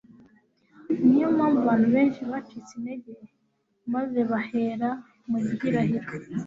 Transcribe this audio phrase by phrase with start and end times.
[1.05, 3.13] Ni yo mpamvu abantu benshi bacitse intege,
[3.93, 4.89] maze bahera
[5.29, 6.07] mu gihirahiro.